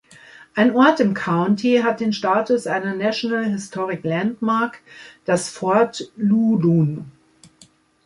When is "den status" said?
1.99-2.65